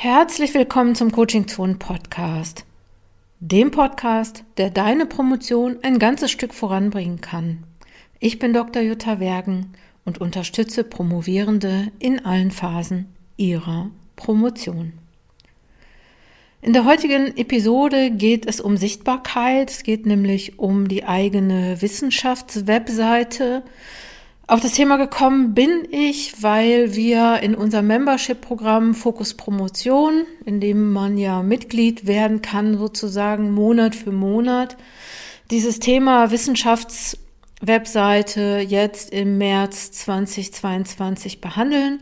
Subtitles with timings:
[0.00, 2.64] Herzlich willkommen zum Coaching Zone Podcast.
[3.40, 7.64] Dem Podcast, der deine Promotion ein ganzes Stück voranbringen kann.
[8.20, 8.80] Ich bin Dr.
[8.80, 9.72] Jutta Wergen
[10.04, 13.06] und unterstütze Promovierende in allen Phasen
[13.36, 14.92] ihrer Promotion.
[16.62, 19.68] In der heutigen Episode geht es um Sichtbarkeit.
[19.68, 23.64] Es geht nämlich um die eigene Wissenschaftswebseite,
[24.48, 30.90] auf das Thema gekommen bin ich, weil wir in unserem Membership-Programm Fokus Promotion, in dem
[30.90, 34.78] man ja Mitglied werden kann, sozusagen Monat für Monat,
[35.50, 42.00] dieses Thema Wissenschaftswebseite jetzt im März 2022 behandeln.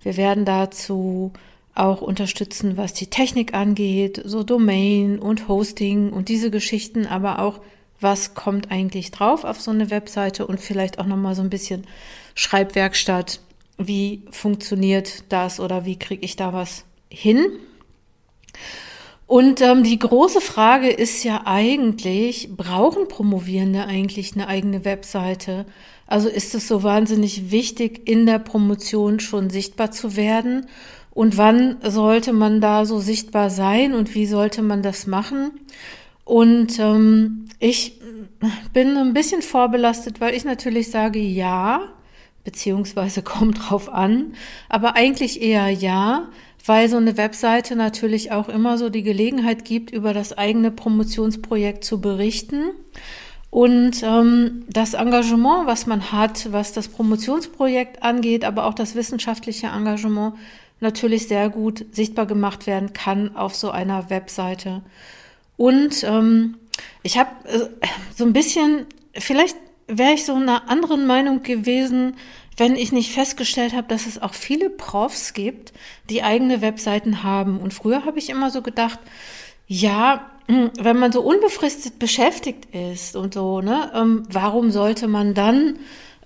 [0.00, 1.32] Wir werden dazu
[1.74, 7.58] auch unterstützen, was die Technik angeht, so Domain und Hosting und diese Geschichten, aber auch
[8.00, 11.86] was kommt eigentlich drauf auf so eine Webseite und vielleicht auch nochmal so ein bisschen
[12.34, 13.40] Schreibwerkstatt.
[13.78, 17.46] Wie funktioniert das oder wie kriege ich da was hin?
[19.26, 25.66] Und ähm, die große Frage ist ja eigentlich, brauchen Promovierende eigentlich eine eigene Webseite?
[26.08, 30.66] Also ist es so wahnsinnig wichtig, in der Promotion schon sichtbar zu werden?
[31.12, 35.52] Und wann sollte man da so sichtbar sein und wie sollte man das machen?
[36.30, 38.00] Und ähm, ich
[38.72, 41.88] bin ein bisschen vorbelastet, weil ich natürlich sage ja,
[42.44, 44.34] beziehungsweise kommt drauf an,
[44.68, 46.28] aber eigentlich eher ja,
[46.64, 51.82] weil so eine Webseite natürlich auch immer so die Gelegenheit gibt, über das eigene Promotionsprojekt
[51.82, 52.70] zu berichten.
[53.50, 59.66] Und ähm, das Engagement, was man hat, was das Promotionsprojekt angeht, aber auch das wissenschaftliche
[59.66, 60.34] Engagement,
[60.78, 64.82] natürlich sehr gut sichtbar gemacht werden kann auf so einer Webseite.
[65.60, 66.56] Und ähm,
[67.02, 67.68] ich habe äh,
[68.16, 69.58] so ein bisschen, vielleicht
[69.88, 72.16] wäre ich so einer anderen Meinung gewesen,
[72.56, 75.74] wenn ich nicht festgestellt habe, dass es auch viele Profs gibt,
[76.08, 77.60] die eigene Webseiten haben.
[77.60, 79.00] Und früher habe ich immer so gedacht,
[79.66, 85.34] ja, hm, wenn man so unbefristet beschäftigt ist und so, ne, ähm, warum sollte man
[85.34, 85.78] dann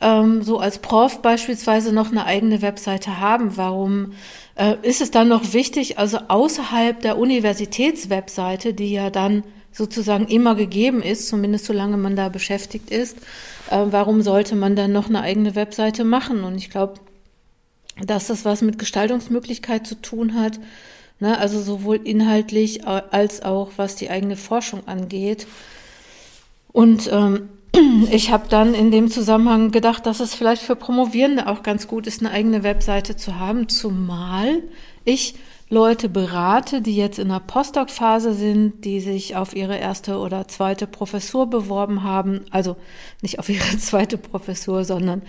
[0.04, 3.56] ähm, so als Prof beispielsweise noch eine eigene Webseite haben?
[3.56, 4.12] Warum
[4.54, 9.42] äh, ist es dann noch wichtig, also außerhalb der Universitätswebseite, die ja dann
[9.72, 13.16] sozusagen immer gegeben ist, zumindest solange man da beschäftigt ist,
[13.70, 16.44] äh, warum sollte man dann noch eine eigene Webseite machen?
[16.44, 17.00] Und ich glaube,
[18.04, 20.60] dass das was mit Gestaltungsmöglichkeit zu tun hat,
[21.18, 21.38] ne?
[21.38, 25.46] also sowohl inhaltlich äh, als auch was die eigene Forschung angeht.
[26.72, 27.48] Und ähm,
[28.10, 32.06] ich habe dann in dem Zusammenhang gedacht, dass es vielleicht für Promovierende auch ganz gut
[32.06, 34.62] ist, eine eigene Webseite zu haben, zumal
[35.04, 35.34] ich
[35.70, 40.86] Leute berate, die jetzt in der Postdoc-Phase sind, die sich auf ihre erste oder zweite
[40.86, 42.76] Professur beworben haben, also
[43.22, 45.22] nicht auf ihre zweite Professur, sondern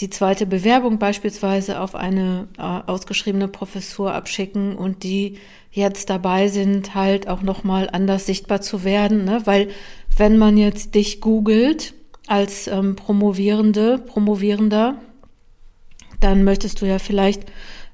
[0.00, 5.38] die zweite Bewerbung beispielsweise auf eine äh, ausgeschriebene Professur abschicken und die
[5.70, 9.42] jetzt dabei sind, halt auch nochmal anders sichtbar zu werden, ne?
[9.44, 9.68] weil
[10.16, 11.94] wenn man jetzt dich googelt
[12.26, 14.96] als ähm, Promovierende, Promovierender,
[16.20, 17.44] dann möchtest du ja vielleicht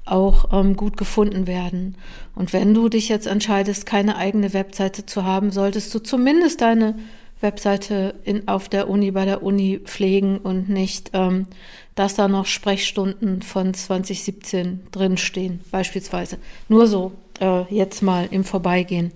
[0.04, 1.96] auch ähm, gut gefunden werden.
[2.34, 6.96] Und wenn du dich jetzt entscheidest, keine eigene Webseite zu haben, solltest du zumindest deine
[7.40, 11.46] Webseite in, auf der Uni, bei der Uni pflegen und nicht, ähm,
[11.94, 16.38] dass da noch Sprechstunden von 2017 drinstehen, beispielsweise.
[16.68, 19.12] Nur so, äh, jetzt mal im Vorbeigehen.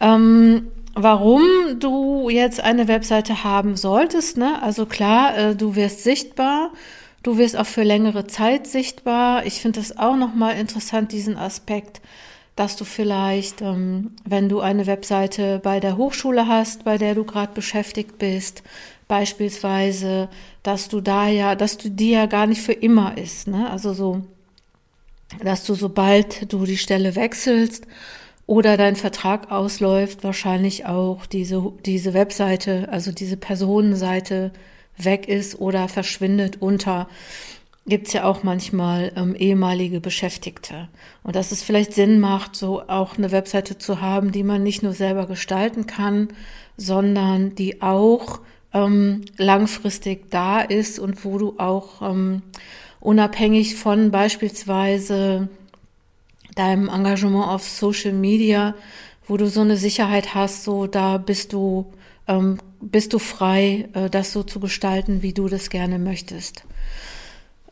[0.00, 1.42] Ähm, warum
[1.78, 4.62] du jetzt eine Webseite haben solltest, ne?
[4.62, 6.70] Also klar, äh, du wirst sichtbar
[7.24, 9.46] Du wirst auch für längere Zeit sichtbar.
[9.46, 12.02] Ich finde das auch nochmal interessant, diesen Aspekt,
[12.56, 17.24] dass du vielleicht, ähm, wenn du eine Webseite bei der Hochschule hast, bei der du
[17.24, 18.62] gerade beschäftigt bist,
[19.08, 20.28] beispielsweise,
[20.62, 23.70] dass du da ja, dass du die ja gar nicht für immer ist, ne?
[23.70, 24.22] Also so,
[25.42, 27.86] dass du sobald du die Stelle wechselst
[28.46, 34.52] oder dein Vertrag ausläuft, wahrscheinlich auch diese, diese Webseite, also diese Personenseite
[34.96, 37.08] weg ist oder verschwindet unter
[37.86, 40.88] gibt es ja auch manchmal ähm, ehemalige Beschäftigte.
[41.22, 44.82] Und dass es vielleicht Sinn macht, so auch eine Webseite zu haben, die man nicht
[44.82, 46.28] nur selber gestalten kann,
[46.76, 48.40] sondern die auch
[48.72, 52.42] ähm, langfristig da ist und wo du auch ähm,
[53.00, 55.48] unabhängig von beispielsweise
[56.54, 58.74] deinem Engagement auf Social Media,
[59.26, 61.92] wo du so eine Sicherheit hast, so da bist du
[62.26, 66.64] ähm, bist du frei, äh, das so zu gestalten, wie du das gerne möchtest.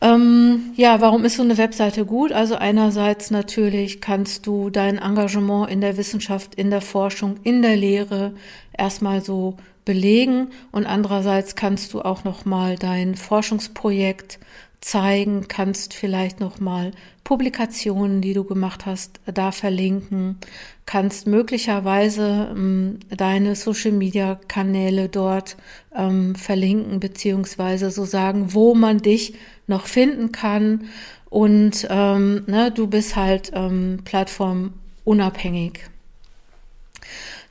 [0.03, 2.33] Ähm, ja, warum ist so eine Webseite gut?
[2.33, 7.77] Also einerseits natürlich kannst du dein Engagement in der Wissenschaft, in der Forschung, in der
[7.77, 8.35] Lehre
[8.77, 14.41] erstmal so belegen und andererseits kannst du auch noch mal dein Forschungsprojekt
[14.83, 16.91] zeigen, kannst vielleicht nochmal
[17.25, 20.39] Publikationen, die du gemacht hast, da verlinken,
[20.87, 25.57] kannst möglicherweise ähm, deine Social-Media-Kanäle dort
[25.97, 29.35] ähm, verlinken, beziehungsweise so sagen, wo man dich
[29.69, 30.89] noch finden kann.
[31.31, 35.85] Und ähm, ne, du bist halt ähm, plattformunabhängig.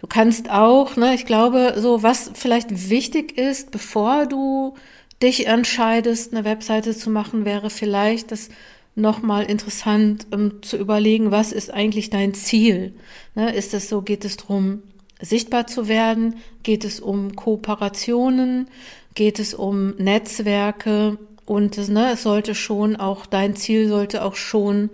[0.01, 4.75] Du kannst auch, ne, ich glaube, so was vielleicht wichtig ist, bevor du
[5.21, 8.49] dich entscheidest, eine Webseite zu machen, wäre vielleicht das
[8.95, 12.93] nochmal interessant um zu überlegen, was ist eigentlich dein Ziel?
[13.35, 14.83] Ne, ist es so, geht es darum,
[15.21, 16.35] sichtbar zu werden?
[16.63, 18.67] Geht es um Kooperationen?
[19.15, 21.17] Geht es um Netzwerke?
[21.45, 24.89] Und ne, es sollte schon auch, dein Ziel sollte auch schon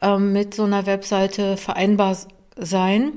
[0.00, 2.16] ähm, mit so einer Webseite vereinbar
[2.56, 3.12] sein.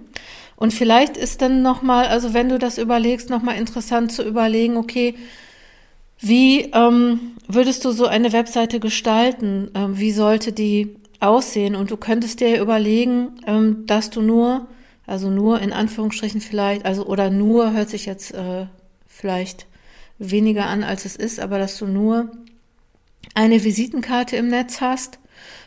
[0.56, 5.16] Und vielleicht ist dann nochmal, also wenn du das überlegst, nochmal interessant zu überlegen, okay,
[6.20, 9.70] wie ähm, würdest du so eine Webseite gestalten?
[9.76, 11.76] Ähm, wie sollte die aussehen?
[11.76, 14.68] Und du könntest dir überlegen, ähm, dass du nur,
[15.06, 18.68] also nur in Anführungsstrichen vielleicht, also oder nur hört sich jetzt äh,
[19.08, 19.68] vielleicht
[20.18, 22.32] weniger an, als es ist, aber dass du nur
[23.34, 25.20] eine Visitenkarte im Netz hast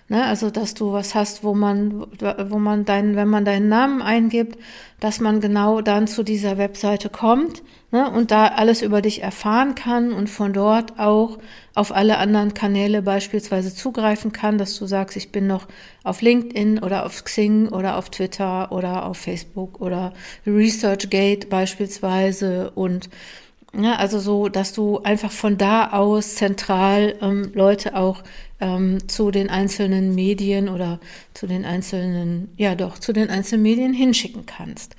[0.08, 0.24] Ne?
[0.24, 2.06] Also, dass du was hast, wo man,
[2.48, 4.58] wo man deinen, wenn man deinen Namen eingibt,
[5.00, 8.10] dass man genau dann zu dieser Webseite kommt ne?
[8.10, 11.38] und da alles über dich erfahren kann und von dort auch
[11.74, 15.66] auf alle anderen Kanäle beispielsweise zugreifen kann, dass du sagst, ich bin noch
[16.04, 20.12] auf LinkedIn oder auf Xing oder auf Twitter oder auf Facebook oder
[20.46, 23.08] ResearchGate beispielsweise und
[23.74, 28.22] ja, also so, dass du einfach von da aus zentral ähm, Leute auch
[28.60, 31.00] ähm, zu den einzelnen Medien oder
[31.34, 34.96] zu den einzelnen, ja doch, zu den einzelnen Medien hinschicken kannst.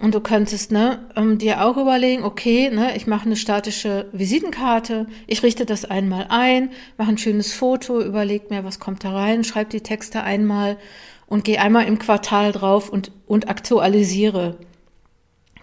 [0.00, 5.06] Und du könntest ne, ähm, dir auch überlegen, okay, ne, ich mache eine statische Visitenkarte,
[5.26, 9.44] ich richte das einmal ein, mache ein schönes Foto, überleg mir, was kommt da rein,
[9.44, 10.78] schreib die Texte einmal
[11.26, 14.56] und gehe einmal im Quartal drauf und, und aktualisiere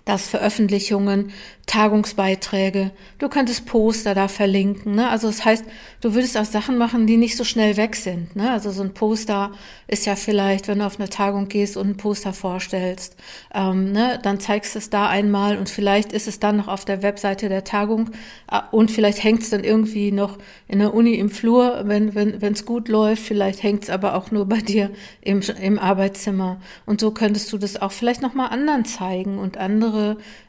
[0.07, 1.31] das Veröffentlichungen,
[1.67, 2.91] Tagungsbeiträge.
[3.19, 4.95] Du könntest Poster da verlinken.
[4.95, 5.09] Ne?
[5.09, 5.65] Also das heißt,
[5.99, 8.37] du würdest auch Sachen machen, die nicht so schnell weg sind.
[8.37, 8.49] Ne?
[8.49, 9.51] Also so ein Poster
[9.87, 13.17] ist ja vielleicht, wenn du auf eine Tagung gehst und ein Poster vorstellst,
[13.53, 14.17] ähm, ne?
[14.23, 17.49] dann zeigst du es da einmal und vielleicht ist es dann noch auf der Webseite
[17.49, 18.11] der Tagung
[18.49, 20.37] äh, und vielleicht hängt es dann irgendwie noch
[20.69, 23.23] in der Uni im Flur, wenn wenn wenn, es gut läuft.
[23.23, 24.89] Vielleicht hängt es aber auch nur bei dir
[25.19, 26.61] im, im Arbeitszimmer.
[26.85, 29.96] Und so könntest du das auch vielleicht nochmal anderen zeigen und andere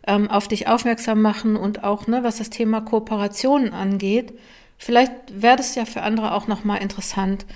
[0.06, 4.32] ähm, auf dich aufmerksam machen und auch, ne, was das Thema Kooperationen angeht.
[4.76, 7.46] Vielleicht wäre das ja für andere auch nochmal interessant,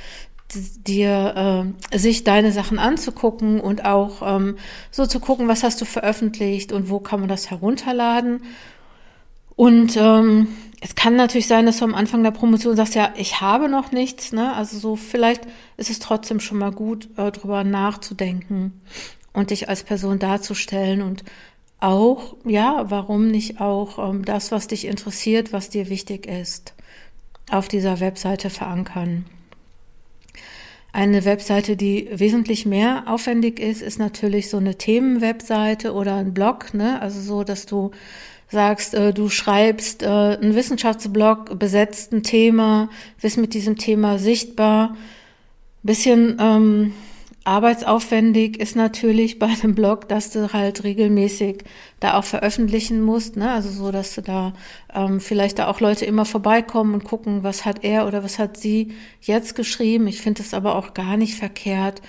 [0.55, 4.56] dir äh, sich deine Sachen anzugucken und auch ähm,
[4.91, 8.43] so zu gucken, was hast du veröffentlicht und wo kann man das herunterladen.
[9.56, 10.49] Und ähm,
[10.81, 13.93] es kann natürlich sein, dass du am Anfang der Promotion sagst, ja, ich habe noch
[13.93, 14.53] nichts, ne?
[14.55, 15.47] Also so vielleicht
[15.77, 18.81] ist es trotzdem schon mal gut, äh, drüber nachzudenken
[19.33, 21.25] und dich als Person darzustellen und
[21.82, 26.75] auch, ja, warum nicht auch ähm, das, was dich interessiert, was dir wichtig ist,
[27.50, 29.26] auf dieser Webseite verankern.
[30.93, 36.75] Eine Webseite, die wesentlich mehr aufwendig ist, ist natürlich so eine Themenwebseite oder ein Blog,
[36.75, 37.00] ne?
[37.00, 37.93] Also so, dass du
[38.49, 42.90] sagst, äh, du schreibst äh, einen Wissenschaftsblog, besetzt ein Thema,
[43.20, 44.96] bist mit diesem Thema sichtbar,
[45.83, 46.92] bisschen ähm,
[47.44, 51.64] Arbeitsaufwendig ist natürlich bei einem Blog, dass du halt regelmäßig
[51.99, 53.50] da auch veröffentlichen musst, ne?
[53.50, 54.52] Also so, dass du da
[54.94, 58.56] ähm, vielleicht da auch Leute immer vorbeikommen und gucken, was hat er oder was hat
[58.56, 60.06] sie jetzt geschrieben.
[60.06, 62.00] Ich finde es aber auch gar nicht verkehrt,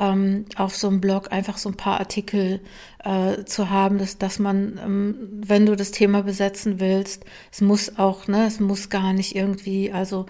[0.00, 2.60] ähm, auf so einem Blog einfach so ein paar Artikel
[3.04, 7.98] äh, zu haben, dass, dass man, ähm, wenn du das Thema besetzen willst, es muss
[7.98, 10.26] auch, ne, es muss gar nicht irgendwie, also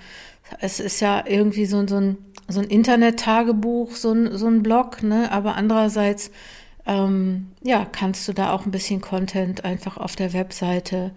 [0.60, 2.18] es ist ja irgendwie so, so ein
[2.50, 5.30] so ein Internet-Tagebuch, so ein, so ein Blog, ne?
[5.30, 6.30] aber andererseits
[6.86, 11.12] ähm, ja, kannst du da auch ein bisschen Content einfach auf der Webseite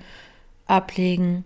[0.67, 1.43] ablegen.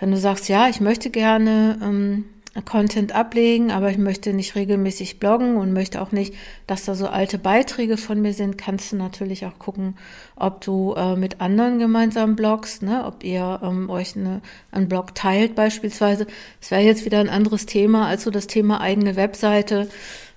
[0.00, 2.24] Wenn du sagst, ja, ich möchte gerne ähm,
[2.62, 6.34] Content ablegen, aber ich möchte nicht regelmäßig bloggen und möchte auch nicht,
[6.66, 9.96] dass da so alte Beiträge von mir sind, kannst du natürlich auch gucken,
[10.36, 13.04] ob du äh, mit anderen gemeinsam bloggst, ne?
[13.04, 16.26] ob ihr ähm, euch eine, einen Blog teilt beispielsweise.
[16.60, 19.88] Das wäre jetzt wieder ein anderes Thema als so das Thema eigene Webseite.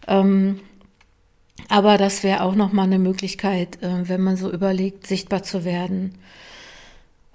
[0.07, 0.59] Ähm,
[1.69, 6.15] aber das wäre auch nochmal eine Möglichkeit, äh, wenn man so überlegt, sichtbar zu werden.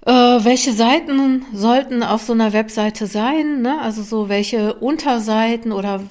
[0.07, 3.61] Äh, welche Seiten sollten auf so einer Webseite sein?
[3.61, 3.81] Ne?
[3.81, 6.01] Also so welche Unterseiten oder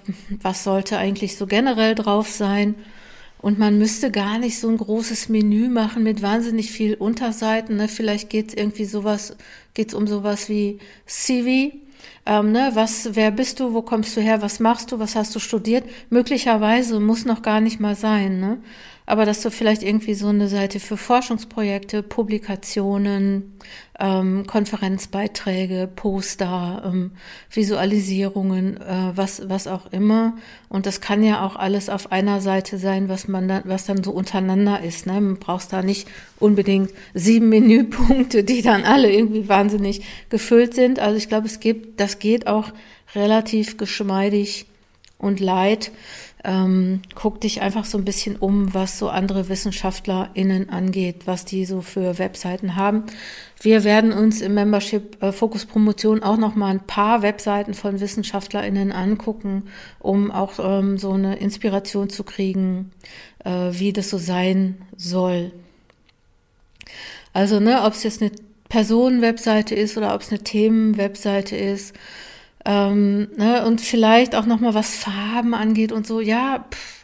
[0.43, 2.75] was sollte eigentlich so generell drauf sein?
[3.39, 7.77] Und man müsste gar nicht so ein großes Menü machen mit wahnsinnig viel Unterseiten.
[7.77, 7.89] Ne?
[7.89, 9.35] Vielleicht geht es irgendwie sowas,
[9.73, 11.75] geht es um sowas wie CV.
[12.27, 15.35] ähm, ne, was, wer bist du, wo kommst du her, was machst du, was hast
[15.35, 15.85] du studiert?
[16.11, 18.59] Möglicherweise muss noch gar nicht mal sein, ne?
[19.07, 23.57] Aber dass du vielleicht irgendwie so eine Seite für Forschungsprojekte, Publikationen,
[24.01, 27.13] ähm, Konferenzbeiträge, Poster, ähm,
[27.51, 30.37] Visualisierungen, äh, was, was auch immer.
[30.69, 34.03] Und das kann ja auch alles auf einer Seite sein, was man dann, was dann
[34.03, 35.07] so untereinander ist.
[35.07, 35.21] Ne?
[35.21, 36.09] Man brauchst da nicht
[36.41, 40.99] unbedingt sieben Menüpunkte, die dann alle irgendwie wahnsinnig gefüllt sind.
[40.99, 42.73] Also ich glaube, es gibt, das geht auch
[43.15, 44.67] relativ geschmeidig
[45.19, 45.93] und leid.
[46.45, 51.65] Ähm, guck dich einfach so ein bisschen um, was so andere WissenschaftlerInnen angeht, was die
[51.65, 53.05] so für Webseiten haben.
[53.61, 58.01] Wir werden uns im Membership äh, Fokus Promotion auch noch mal ein paar Webseiten von
[58.01, 59.65] WissenschaftlerInnen angucken,
[59.99, 62.93] um auch ähm, so eine Inspiration zu kriegen,
[63.45, 65.51] äh, wie das so sein soll.
[67.33, 68.31] Also, ne, ob es jetzt eine
[68.69, 71.95] Personenwebseite ist oder ob es eine Themenwebseite ist,
[72.67, 76.21] ähm, ne, und vielleicht auch noch mal was Farben angeht und so.
[76.21, 76.96] Ja, pff,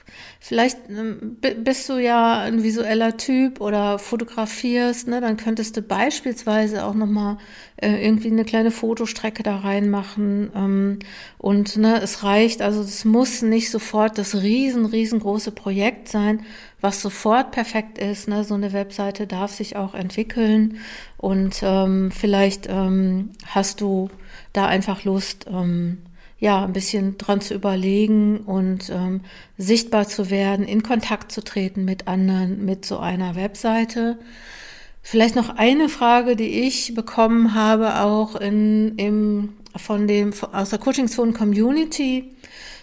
[0.44, 5.06] vielleicht ähm, bist du ja ein visueller Typ oder fotografierst.
[5.06, 7.38] Ne, dann könntest du beispielsweise auch noch mal
[7.76, 10.50] äh, irgendwie eine kleine Fotostrecke da reinmachen.
[10.54, 10.98] Ähm,
[11.38, 12.60] und ne, es reicht.
[12.60, 16.44] Also es muss nicht sofort das riesen riesengroße Projekt sein,
[16.80, 18.26] was sofort perfekt ist.
[18.26, 18.42] Ne?
[18.42, 20.78] So eine Webseite darf sich auch entwickeln
[21.18, 24.10] und ähm, vielleicht ähm, hast du
[24.52, 25.98] da einfach Lust, ähm,
[26.42, 29.20] ja, ein bisschen dran zu überlegen und ähm,
[29.58, 34.18] sichtbar zu werden, in Kontakt zu treten mit anderen, mit so einer Webseite.
[35.02, 40.80] Vielleicht noch eine Frage, die ich bekommen habe, auch in, im, von dem, aus der
[40.80, 42.34] Coaching Zone Community.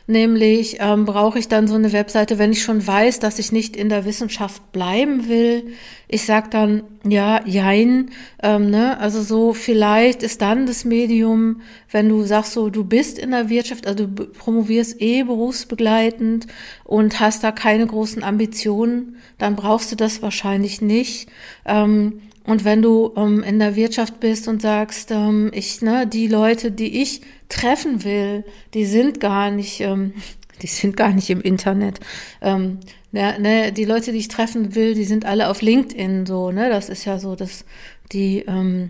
[0.10, 3.76] Nämlich ähm, brauche ich dann so eine Webseite, wenn ich schon weiß, dass ich nicht
[3.76, 5.68] in der Wissenschaft bleiben will.
[6.08, 8.10] Ich sag dann, ja, jein.
[8.42, 9.00] Ähm, ne?
[9.00, 11.62] Also so, vielleicht ist dann das Medium,
[11.92, 16.48] wenn du sagst so, du bist in der Wirtschaft, also du promovierst eh berufsbegleitend
[16.86, 21.30] und hast da keine großen Ambitionen, dann brauchst du das wahrscheinlich nicht.
[21.68, 26.28] Ähm, und wenn du ähm, in der Wirtschaft bist und sagst, ähm, ich, ne, die
[26.28, 30.16] Leute, die ich treffen will, die sind gar nicht, ähm,
[30.64, 32.00] die sind gar nicht im Internet.
[32.42, 32.80] Ähm,
[33.12, 36.70] ne, ne, die Leute, die ich treffen will, die sind alle auf LinkedIn so, ne?
[36.72, 37.66] Das ist ja so das,
[38.12, 38.90] die, ähm,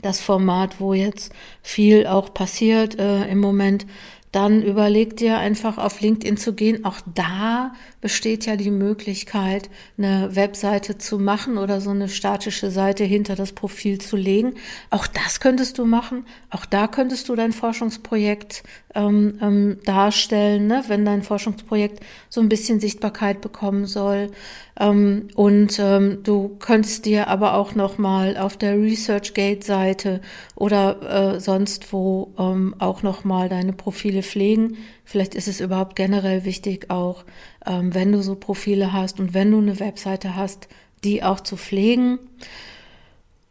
[0.00, 3.84] das Format, wo jetzt viel auch passiert äh, im Moment
[4.32, 6.84] dann überleg dir einfach auf LinkedIn zu gehen.
[6.84, 13.04] Auch da besteht ja die Möglichkeit, eine Webseite zu machen oder so eine statische Seite
[13.04, 14.54] hinter das Profil zu legen.
[14.90, 16.26] Auch das könntest du machen.
[16.50, 18.62] Auch da könntest du dein Forschungsprojekt
[18.94, 20.84] ähm, ähm, darstellen, ne?
[20.88, 24.30] wenn dein Forschungsprojekt so ein bisschen Sichtbarkeit bekommen soll.
[24.78, 30.20] Ähm, und ähm, du könntest dir aber auch noch mal auf der ResearchGate-Seite
[30.54, 34.76] oder äh, sonst wo ähm, auch noch mal deine Profile pflegen.
[35.04, 37.24] Vielleicht ist es überhaupt generell wichtig, auch
[37.66, 40.68] ähm, wenn du so Profile hast und wenn du eine Webseite hast,
[41.02, 42.18] die auch zu pflegen.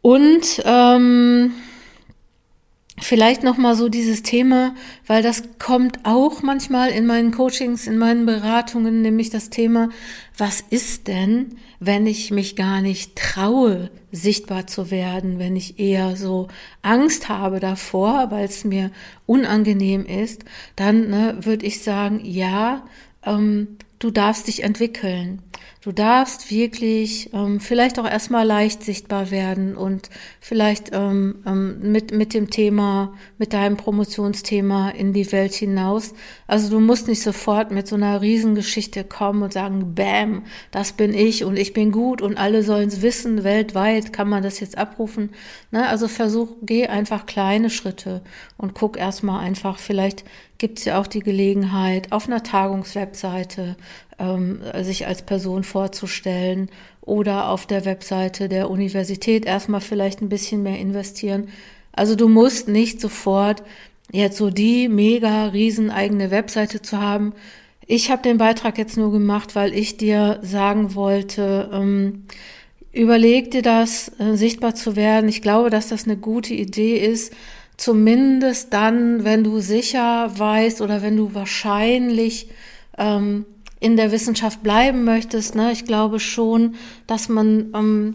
[0.00, 1.52] Und ähm,
[3.00, 4.74] Vielleicht noch mal so dieses Thema,
[5.06, 9.88] weil das kommt auch manchmal in meinen Coachings, in meinen Beratungen, nämlich das Thema,
[10.36, 16.16] was ist denn, wenn ich mich gar nicht traue, sichtbar zu werden, wenn ich eher
[16.16, 16.48] so
[16.82, 18.90] Angst habe davor, weil es mir
[19.26, 20.44] unangenehm ist,
[20.76, 22.84] dann ne, würde ich sagen, ja,
[23.24, 25.42] ähm, du darfst dich entwickeln.
[25.80, 30.10] Du darfst wirklich ähm, vielleicht auch erstmal leicht sichtbar werden und
[30.40, 36.14] vielleicht ähm, ähm, mit, mit dem Thema, mit deinem Promotionsthema in die Welt hinaus.
[36.48, 41.14] Also du musst nicht sofort mit so einer Riesengeschichte kommen und sagen, bam, das bin
[41.14, 44.76] ich und ich bin gut und alle sollen es wissen, weltweit kann man das jetzt
[44.76, 45.30] abrufen.
[45.70, 45.88] Ne?
[45.88, 48.22] Also versuch, geh einfach kleine Schritte
[48.56, 50.24] und guck erstmal einfach, vielleicht
[50.58, 53.76] gibt es ja auch die Gelegenheit, auf einer Tagungswebseite
[54.18, 56.70] ähm, sich als Person vorzustellen
[57.00, 61.48] oder auf der Webseite der Universität erstmal vielleicht ein bisschen mehr investieren.
[61.92, 63.62] Also du musst nicht sofort
[64.12, 67.32] jetzt so die mega riesen eigene Webseite zu haben.
[67.86, 72.24] Ich habe den Beitrag jetzt nur gemacht, weil ich dir sagen wollte, ähm,
[72.92, 75.28] überleg dir das, äh, sichtbar zu werden.
[75.28, 77.32] Ich glaube, dass das eine gute Idee ist,
[77.76, 82.48] zumindest dann, wenn du sicher weißt oder wenn du wahrscheinlich
[82.98, 83.46] ähm,
[83.80, 86.74] in der Wissenschaft bleiben möchtest, ne, ich glaube schon,
[87.06, 88.14] dass man, ähm,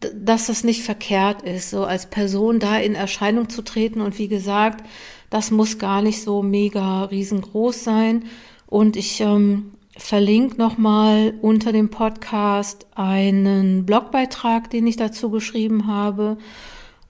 [0.00, 4.00] dass das nicht verkehrt ist, so als Person da in Erscheinung zu treten.
[4.00, 4.84] Und wie gesagt,
[5.30, 8.24] das muss gar nicht so mega riesengroß sein.
[8.66, 16.38] Und ich ähm, verlinke nochmal unter dem Podcast einen Blogbeitrag, den ich dazu geschrieben habe.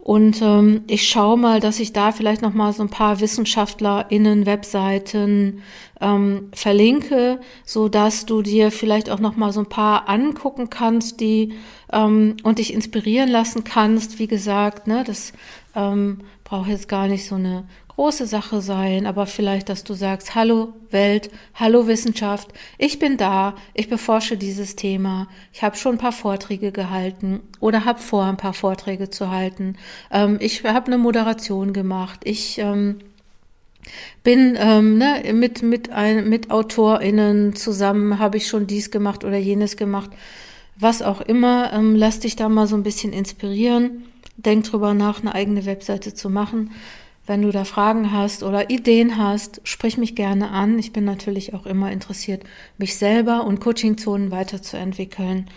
[0.05, 4.45] Und ähm, ich schaue mal, dass ich da vielleicht noch mal so ein paar WissenschaftlerInnen
[4.45, 5.63] Webseiten
[5.99, 11.21] ähm, verlinke, so dass du dir vielleicht auch noch mal so ein paar angucken kannst,
[11.21, 11.55] die
[11.91, 14.19] ähm, und dich inspirieren lassen kannst.
[14.19, 15.33] Wie gesagt, ne, das
[15.75, 20.35] ähm, braucht jetzt gar nicht so eine große Sache sein, aber vielleicht, dass du sagst,
[20.35, 25.99] hallo Welt, hallo Wissenschaft, ich bin da, ich beforsche dieses Thema, ich habe schon ein
[25.99, 29.77] paar Vorträge gehalten oder habe vor, ein paar Vorträge zu halten,
[30.11, 32.99] ähm, ich habe eine Moderation gemacht, ich ähm,
[34.25, 39.37] bin ähm, ne, mit, mit, ein, mit AutorInnen zusammen, habe ich schon dies gemacht oder
[39.37, 40.11] jenes gemacht,
[40.77, 44.05] was auch immer, ähm, lass dich da mal so ein bisschen inspirieren,
[44.37, 46.73] denk drüber nach, eine eigene Webseite zu machen.
[47.27, 50.79] Wenn du da Fragen hast oder Ideen hast, sprich mich gerne an.
[50.79, 52.45] Ich bin natürlich auch immer interessiert,
[52.77, 55.49] mich selber und Coaching-Zonen weiterzuentwickeln.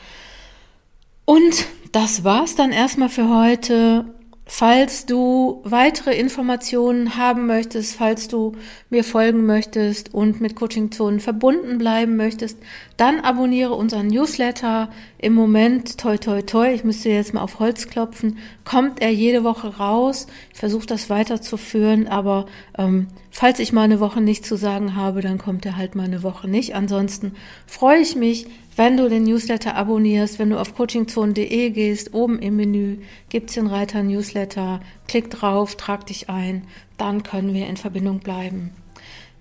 [1.25, 4.05] Und das war's dann erstmal für heute.
[4.49, 8.53] Falls du weitere Informationen haben möchtest, falls du
[8.89, 12.57] mir folgen möchtest und mit Coaching Zonen verbunden bleiben möchtest,
[12.97, 14.89] dann abonniere unseren Newsletter.
[15.19, 19.43] Im Moment, toi toi toi, ich müsste jetzt mal auf Holz klopfen, kommt er jede
[19.43, 20.25] Woche raus.
[20.51, 25.21] Ich versuche das weiterzuführen, aber ähm, falls ich mal eine Woche nichts zu sagen habe,
[25.21, 26.75] dann kommt er halt mal eine Woche nicht.
[26.75, 27.33] Ansonsten
[27.67, 32.55] freue ich mich, wenn du den Newsletter abonnierst, wenn du auf coachingzone.de gehst, oben im
[32.55, 32.97] Menü
[33.29, 36.63] gibt's den Reiter Newsletter, klick drauf, trag dich ein,
[36.97, 38.71] dann können wir in Verbindung bleiben.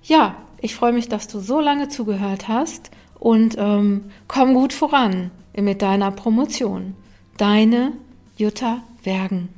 [0.02, 5.30] Ja, ich freue mich, dass du so lange zugehört hast und ähm, komm gut voran
[5.56, 6.94] mit deiner Promotion.
[7.37, 7.92] Deine
[8.37, 9.55] Jutta Wergen.